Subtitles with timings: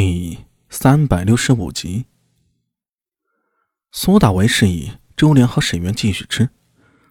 [0.00, 2.04] 第三百六十五集，
[3.90, 6.50] 苏大为示意周良和沈源继续吃，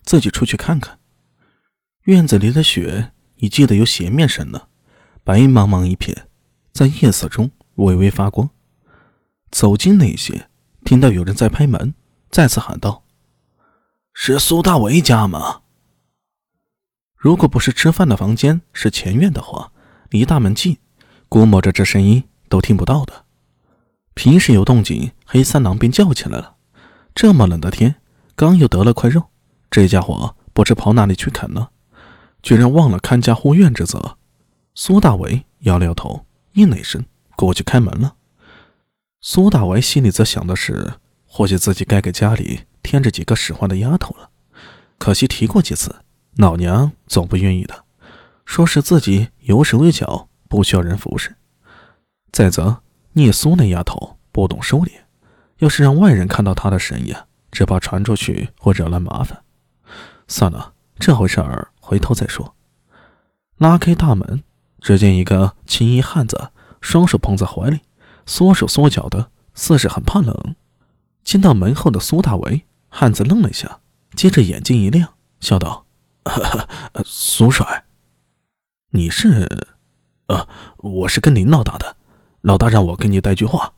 [0.04, 0.98] 自己出去看看。
[2.04, 4.70] 院子里的雪已积得有鞋面深了，
[5.26, 6.30] 白茫茫一片，
[6.72, 8.50] 在夜色中微微发光。
[9.52, 10.50] 走近那些，
[10.86, 11.94] 听到有人在拍门，
[12.32, 13.04] 再次喊道
[14.16, 15.64] ：“是苏大为家吗？”
[17.18, 19.74] 如果不是吃饭的房间是前院的话，
[20.10, 20.78] 离大门近，
[21.28, 22.24] 估摸着这声音。
[22.50, 23.26] 都听不到的。
[24.14, 26.56] 平时有动静，黑三郎便叫起来了。
[27.14, 27.96] 这么冷的天，
[28.36, 29.24] 刚又得了块肉，
[29.70, 31.70] 这家伙不知跑哪里去啃了，
[32.42, 34.18] 居然忘了看家护院之责。
[34.76, 37.06] 苏大为摇了摇头，应了一声，
[37.36, 38.16] 过去开门了。
[39.22, 40.94] 苏大为心里则想的是，
[41.26, 44.30] 或许自己该给家里添着几个使唤的丫头了。
[44.98, 45.96] 可惜提过几次，
[46.36, 47.86] 老娘总不愿意的，
[48.46, 51.37] 说是自己有手有脚，不需要人服侍。
[52.32, 52.82] 再则，
[53.14, 54.92] 聂苏那丫头不懂收敛，
[55.58, 57.16] 要是让外人看到她的身影，
[57.52, 59.44] 只怕传出去会惹来麻烦。
[60.28, 62.56] 算了，这回事儿回头再说。
[63.58, 64.44] 拉开大门，
[64.82, 67.80] 只见一个青衣汉子，双手捧在怀里，
[68.26, 70.56] 缩手缩脚的，似是很怕冷。
[71.24, 73.80] 见到门后的苏大为，汉子愣了一下，
[74.16, 75.88] 接着眼睛一亮，笑道
[77.04, 77.86] ：“苏帅，
[78.92, 79.68] 你是……
[80.28, 81.97] 呃，我是跟林老大的。”
[82.42, 83.74] 老大让我跟你带句话。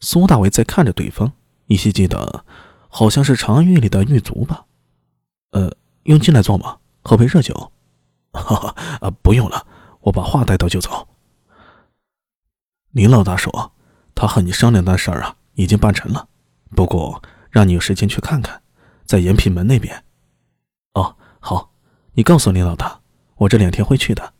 [0.00, 1.32] 苏大伟在看着对方，
[1.66, 2.44] 依稀记得，
[2.88, 4.66] 好像是长安狱里的狱卒吧？
[5.50, 6.78] 呃，用进来坐吗？
[7.02, 7.72] 喝杯热酒？
[8.32, 9.66] 哈哈，啊，不用了，
[10.00, 11.08] 我把话带到就走。
[12.90, 13.72] 林老大说，
[14.14, 16.28] 他和你商量的事儿啊，已经办成了，
[16.70, 18.62] 不过让你有时间去看看，
[19.04, 20.04] 在延平门那边。
[20.94, 21.72] 哦，好，
[22.14, 23.00] 你告诉林老大，
[23.36, 24.32] 我这两天会去的。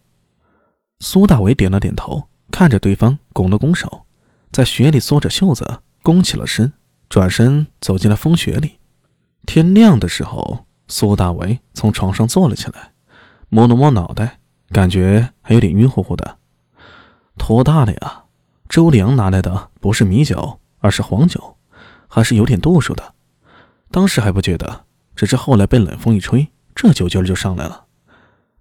[1.00, 2.28] 苏大伟点了点头。
[2.52, 4.04] 看着对方拱了拱手，
[4.52, 6.72] 在雪里缩着袖子，弓起了身，
[7.08, 8.78] 转身走进了风雪里。
[9.46, 12.92] 天亮的时候，苏大为从床上坐了起来，
[13.48, 16.38] 摸了摸脑袋，感觉还有点晕乎乎的。
[17.38, 18.24] 托大了呀！
[18.68, 21.56] 周良拿来的不是米酒，而是黄酒，
[22.06, 23.14] 还是有点度数的。
[23.90, 24.84] 当时还不觉得，
[25.16, 27.86] 只是后来被冷风一吹，这酒劲就上来了。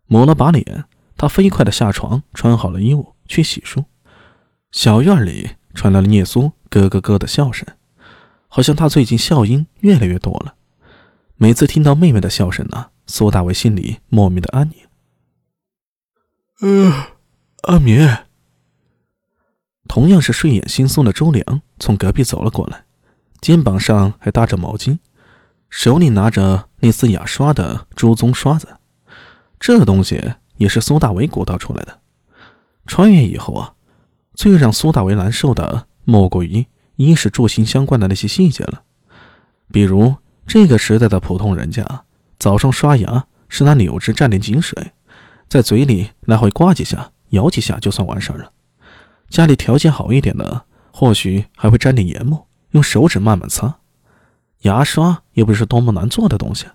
[0.07, 0.85] 抹了把脸，
[1.17, 3.13] 他飞快的下床，穿好了衣物。
[3.31, 3.85] 去洗漱，
[4.73, 7.65] 小院里传来了聂苏咯咯咯的笑声，
[8.49, 10.55] 好像他最近笑音越来越多了。
[11.37, 14.75] 每次听到妹妹的笑声呢，苏大伟心里莫名的安宁。
[16.61, 16.91] 嗯，
[17.63, 18.17] 阿明。
[19.87, 22.83] 同样是睡眼惺忪的周良从隔壁走了过来，
[23.39, 24.99] 肩膀上还搭着毛巾，
[25.69, 28.67] 手里拿着类似牙刷的朱棕刷子，
[29.57, 32.01] 这东西也是苏大伟鼓捣出来的。
[32.85, 33.73] 穿越以后啊，
[34.33, 36.65] 最让苏大为难受的莫过于
[36.95, 38.83] 衣食住行相关的那些细节了。
[39.71, 40.15] 比如
[40.45, 42.03] 这个时代的普通人家，
[42.37, 44.91] 早上刷牙是拿柳枝蘸点井水，
[45.47, 48.51] 在嘴里来回刮几下、咬几下就算完事儿了。
[49.29, 53.77] 家里条件好一点的，或许还会沾点盐末，用手指慢慢擦。
[54.63, 56.65] 牙刷又不是多么难做的东西，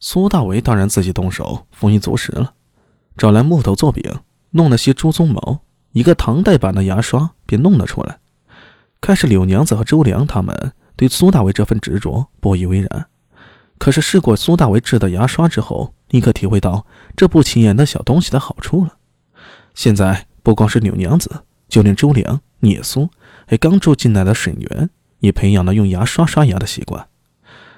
[0.00, 2.54] 苏大为当然自己动手，丰衣足食了，
[3.16, 4.02] 找来木头做饼。
[4.50, 5.60] 弄了些猪鬃毛，
[5.92, 8.18] 一个唐代版的牙刷便弄了出来。
[9.00, 13.06] 开始，柳娘子和周良他们对苏大为这份执着不以为然。
[13.78, 16.84] 可是试过苏大为制的牙刷之后，立刻体会到
[17.16, 18.96] 这不起眼的小东西的好处了。
[19.74, 23.08] 现在不光是柳娘子，就连周良、聂苏，
[23.46, 24.90] 还刚住进来的沈源，
[25.20, 27.08] 也培养了用牙刷刷牙的习惯。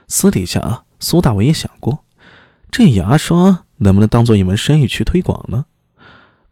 [0.08, 2.04] 私底下，苏大为也想过，
[2.70, 5.66] 这牙刷能不能当做一门生意去推广呢？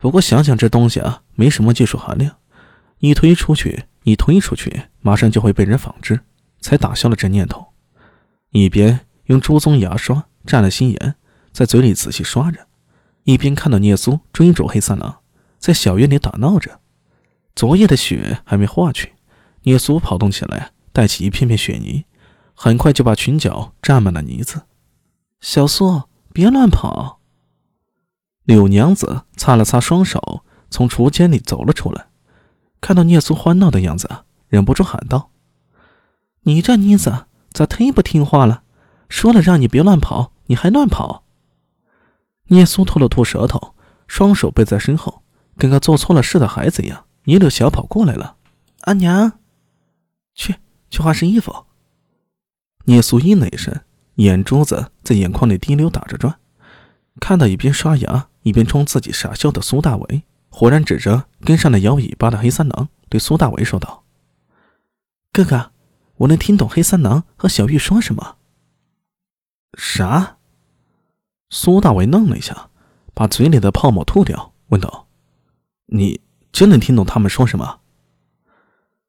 [0.00, 2.34] 不过想想这东西啊，没什么技术含量，
[3.00, 6.20] 一推出去，一推出去，马上就会被人仿制，
[6.58, 7.68] 才打消了这念头。
[8.50, 11.16] 一边用朱棕牙刷蘸了新盐，
[11.52, 12.66] 在嘴里仔细刷着，
[13.24, 15.18] 一边看到聂苏追逐黑三郎，
[15.58, 16.80] 在小院里打闹着。
[17.54, 19.12] 昨夜的雪还没化去，
[19.64, 22.06] 聂苏跑动起来，带起一片片雪泥，
[22.54, 24.62] 很快就把裙角沾满了泥子。
[25.42, 27.19] 小苏，别乱跑。
[28.50, 32.08] 柳娘子擦了擦双手，从厨间里走了出来，
[32.80, 35.30] 看到聂苏欢闹的样子，忍不住喊道
[36.42, 38.64] ：“你这妮子咋忒不听话了？
[39.08, 41.22] 说了让你别乱跑，你还乱跑！”
[42.50, 43.76] 聂苏吐了吐舌头，
[44.08, 45.22] 双手背在身后，
[45.56, 48.34] 跟个做错了事的孩子一样，一溜小跑过来了。
[48.82, 49.38] “阿娘，
[50.34, 50.56] 去
[50.90, 51.66] 去换身衣服。”
[52.86, 53.82] 聂苏应了一声，
[54.16, 56.40] 眼珠子在眼眶里滴溜打着转，
[57.20, 58.26] 看到一边刷牙。
[58.42, 64.04] 一边冲自己傻笑的苏大为，忽然指着跟上来摇尾巴的黑三郎，对苏大为说道
[65.32, 65.72] ：“哥哥，
[66.16, 68.36] 我能听懂黑三郎和小玉说什么。”
[69.78, 70.38] 啥？
[71.50, 72.70] 苏大为愣了一下，
[73.14, 75.08] 把嘴里的泡沫吐掉，问道
[75.86, 76.20] ：“你
[76.52, 77.80] 真能听懂他们说什么？”“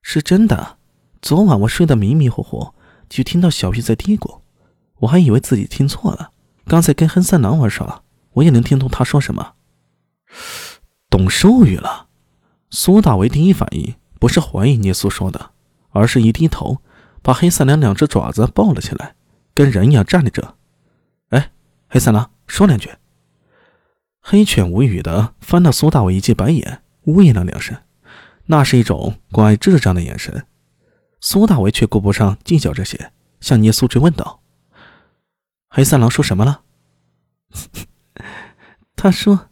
[0.02, 0.78] 是真的。
[1.22, 2.74] 昨晚我睡得迷迷糊糊，
[3.08, 4.42] 就听到小玉在嘀咕，
[4.98, 6.32] 我还以为自己听错了。
[6.66, 9.54] 刚才跟黑三郎玩耍，我也能听懂他说什么。”
[11.10, 12.08] 懂兽语了。
[12.70, 15.52] 苏大为第一反应不是怀疑聂苏说的，
[15.90, 16.82] 而是一低头，
[17.22, 19.16] 把黑三郎两只爪子抱了起来，
[19.54, 20.56] 跟人一样站立着。
[21.30, 21.52] 哎，
[21.90, 22.90] 黑三郎，说两句。
[24.22, 27.76] 黑犬无语的翻了苏大为一记白眼，呜咽了两声，
[28.46, 30.46] 那是一种关爱智障的眼神。
[31.20, 33.12] 苏大为却顾不上计较这些，
[33.42, 34.42] 向聂苏追问道
[35.70, 36.62] ：“黑三郎说什么了？”
[39.02, 39.48] 他说。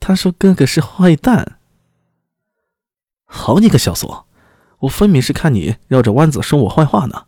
[0.00, 1.60] 他说：“哥哥是坏蛋。”
[3.24, 4.24] 好你个小苏，
[4.80, 7.26] 我分明是看你绕着弯子说我坏话呢。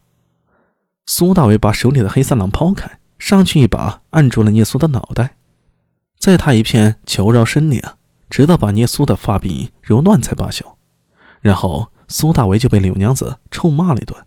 [1.06, 5.36] 苏大伟把手里的黑三郎抛开，上去一把按住了聂苏的脑袋，
[6.18, 7.96] 在他一片求饶声里啊，
[8.28, 10.76] 直到把聂苏的发鬓揉乱才罢休。
[11.40, 14.26] 然后苏大伟就被柳娘子臭骂了一顿。